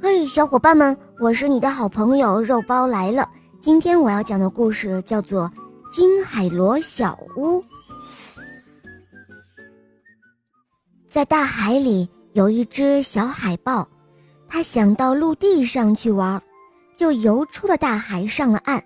[0.00, 3.28] 嘿，小伙伴们，我是你的好朋友肉包来了。
[3.58, 5.50] 今天我要讲的故事叫做
[5.90, 7.60] 《金海螺小屋》。
[11.08, 13.88] 在大海里有一只小海豹，
[14.48, 16.40] 它想到陆地上去玩，
[16.96, 18.82] 就游出了大海，上了岸。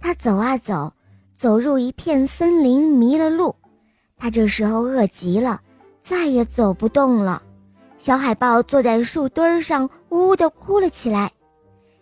[0.00, 0.90] 它走啊走，
[1.36, 3.54] 走入一片森林，迷了路。
[4.16, 5.60] 它这时候饿极了，
[6.00, 7.42] 再也走不动了。
[8.00, 11.30] 小海豹坐在树墩上，呜呜地哭了起来。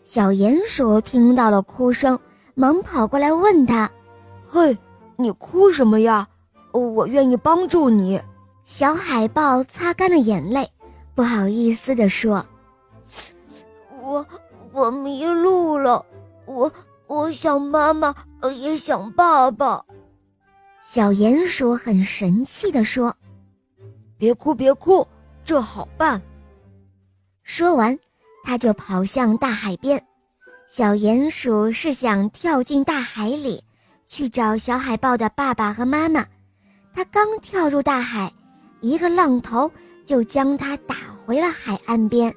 [0.05, 2.17] 小鼹鼠听到了哭声，
[2.55, 3.91] 忙跑过来问他
[4.47, 4.79] ：“嘿，
[5.17, 6.29] 你哭什么呀？
[6.71, 8.23] 我愿意帮助你。”
[8.65, 10.71] 小海豹擦干了眼泪，
[11.17, 12.47] 不好意思地说
[14.01, 14.25] ：“我
[14.71, 16.07] 我迷路了，
[16.47, 16.71] 我
[17.09, 18.15] 我想妈妈，
[18.57, 19.85] 也想爸爸。”
[20.81, 23.17] 小鼹鼠很神气地说
[24.17, 25.05] ：“别哭，别哭。”
[25.49, 26.21] 这好办。
[27.43, 27.99] 说完，
[28.45, 29.99] 他就跑向大海边。
[30.69, 33.65] 小鼹鼠是想跳进大海里
[34.07, 36.27] 去找小海豹的爸爸和妈妈。
[36.93, 38.31] 他刚跳入大海，
[38.83, 39.71] 一个浪头
[40.05, 42.31] 就将他打回了海岸边。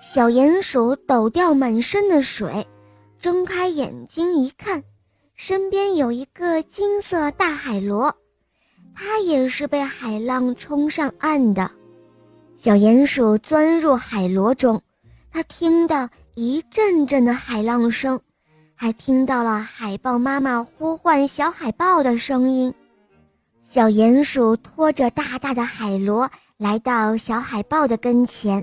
[0.00, 2.64] 小鼹鼠抖掉满身的水，
[3.18, 4.80] 睁开眼睛一看，
[5.34, 8.14] 身边有一个金色大海螺。
[8.94, 11.70] 它也是被海浪冲上岸的。
[12.56, 14.80] 小鼹鼠钻入海螺中，
[15.32, 18.20] 它听到一阵阵的海浪声，
[18.74, 22.72] 还听到了海豹妈妈呼唤小海豹的声音。
[23.62, 28.62] 小鼹鼠拖着大大的海螺来到小海豹的跟前：“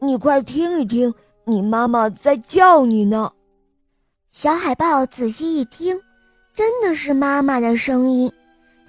[0.00, 1.12] 你快听一听，
[1.44, 3.30] 你妈妈在叫你呢。”
[4.32, 6.00] 小海豹仔细一听，
[6.54, 8.32] 真的是妈妈的声音。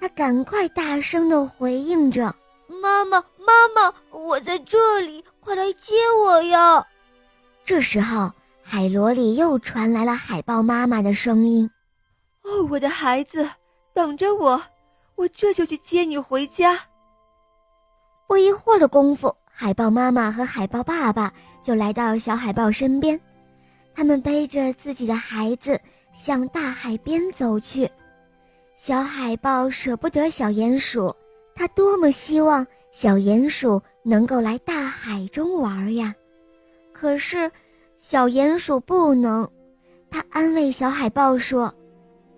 [0.00, 2.34] 他赶快大声的回应着
[2.82, 6.86] ：“妈妈，妈妈，我在这里，快来接我呀！”
[7.64, 8.32] 这时候，
[8.62, 11.68] 海螺里又传来了海豹妈妈的声音
[12.44, 13.48] ：“哦，我的孩子，
[13.92, 14.62] 等着我，
[15.16, 16.78] 我这就去接你回家。”
[18.28, 23.18] 不一会儿的功夫，海豹妈妈和海豹爸爸就来到小海豹身边，
[23.94, 25.80] 他们背着自己的孩子
[26.14, 27.90] 向大海边走去。
[28.78, 31.12] 小海豹舍不得小鼹鼠，
[31.52, 36.14] 它多么希望小鼹鼠能够来大海中玩呀！
[36.92, 37.50] 可是，
[37.98, 39.46] 小鼹鼠不能。
[40.08, 41.74] 它安慰小海豹说：“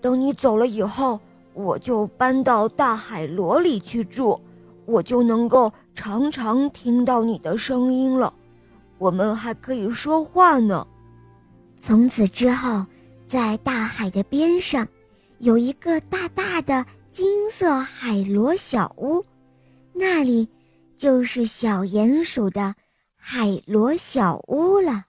[0.00, 1.20] 等你走了以后，
[1.52, 4.40] 我就搬到大海螺里去住，
[4.86, 8.32] 我就能够常常听到你的声音了。
[8.96, 10.86] 我们还可以说话呢。”
[11.76, 12.86] 从此之后，
[13.26, 14.88] 在大海的边上。
[15.40, 19.24] 有一个大大的金色海螺小屋，
[19.94, 20.46] 那里
[20.98, 22.74] 就是小鼹鼠的
[23.16, 25.06] 海螺小屋了。